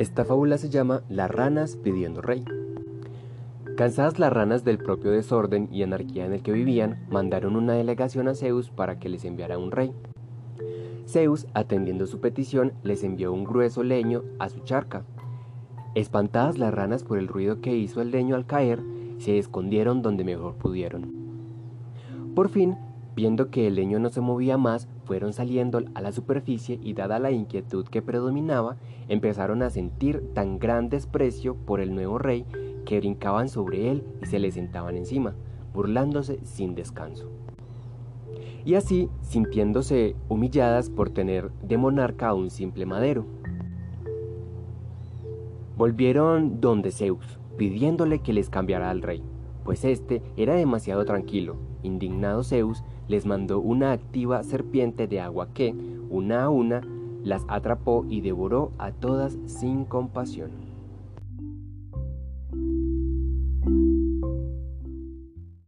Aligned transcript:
Esta 0.00 0.24
fábula 0.24 0.56
se 0.56 0.70
llama 0.70 1.02
Las 1.10 1.30
ranas 1.30 1.76
pidiendo 1.76 2.22
rey. 2.22 2.42
Cansadas 3.76 4.18
las 4.18 4.32
ranas 4.32 4.64
del 4.64 4.78
propio 4.78 5.10
desorden 5.10 5.68
y 5.70 5.82
anarquía 5.82 6.24
en 6.24 6.32
el 6.32 6.42
que 6.42 6.52
vivían, 6.52 7.06
mandaron 7.10 7.54
una 7.54 7.74
delegación 7.74 8.26
a 8.26 8.34
Zeus 8.34 8.70
para 8.70 8.98
que 8.98 9.10
les 9.10 9.26
enviara 9.26 9.58
un 9.58 9.70
rey. 9.70 9.92
Zeus, 11.06 11.46
atendiendo 11.52 12.06
su 12.06 12.18
petición, 12.18 12.72
les 12.82 13.04
envió 13.04 13.30
un 13.30 13.44
grueso 13.44 13.82
leño 13.82 14.22
a 14.38 14.48
su 14.48 14.60
charca. 14.60 15.04
Espantadas 15.94 16.56
las 16.56 16.72
ranas 16.72 17.04
por 17.04 17.18
el 17.18 17.28
ruido 17.28 17.60
que 17.60 17.76
hizo 17.76 18.00
el 18.00 18.10
leño 18.10 18.36
al 18.36 18.46
caer, 18.46 18.80
se 19.18 19.36
escondieron 19.36 20.00
donde 20.00 20.24
mejor 20.24 20.54
pudieron. 20.54 21.12
Por 22.34 22.48
fin, 22.48 22.74
viendo 23.14 23.50
que 23.50 23.66
el 23.66 23.74
leño 23.74 23.98
no 23.98 24.10
se 24.10 24.20
movía 24.20 24.56
más, 24.56 24.88
fueron 25.04 25.32
saliendo 25.32 25.82
a 25.94 26.00
la 26.00 26.12
superficie 26.12 26.78
y 26.82 26.94
dada 26.94 27.18
la 27.18 27.30
inquietud 27.30 27.86
que 27.86 28.02
predominaba, 28.02 28.76
empezaron 29.08 29.62
a 29.62 29.70
sentir 29.70 30.32
tan 30.34 30.58
gran 30.58 30.88
desprecio 30.88 31.54
por 31.54 31.80
el 31.80 31.94
nuevo 31.94 32.18
rey 32.18 32.44
que 32.84 32.98
brincaban 32.98 33.48
sobre 33.48 33.90
él 33.90 34.04
y 34.22 34.26
se 34.26 34.38
le 34.38 34.50
sentaban 34.50 34.96
encima, 34.96 35.34
burlándose 35.74 36.38
sin 36.44 36.74
descanso. 36.74 37.28
Y 38.64 38.74
así, 38.74 39.08
sintiéndose 39.22 40.16
humilladas 40.28 40.90
por 40.90 41.10
tener 41.10 41.50
de 41.62 41.78
monarca 41.78 42.28
a 42.28 42.34
un 42.34 42.50
simple 42.50 42.86
madero. 42.86 43.24
Volvieron 45.76 46.60
donde 46.60 46.90
Zeus, 46.90 47.38
pidiéndole 47.56 48.20
que 48.20 48.34
les 48.34 48.50
cambiara 48.50 48.90
al 48.90 49.00
rey, 49.00 49.22
pues 49.64 49.84
éste 49.84 50.22
era 50.36 50.54
demasiado 50.54 51.04
tranquilo. 51.04 51.56
Indignado 51.82 52.42
Zeus 52.42 52.84
les 53.08 53.26
mandó 53.26 53.60
una 53.60 53.92
activa 53.92 54.42
serpiente 54.42 55.06
de 55.06 55.20
agua 55.20 55.48
que, 55.52 55.74
una 56.10 56.44
a 56.44 56.50
una, 56.50 56.82
las 57.22 57.44
atrapó 57.48 58.06
y 58.08 58.20
devoró 58.20 58.72
a 58.78 58.92
todas 58.92 59.36
sin 59.46 59.84
compasión. 59.84 60.69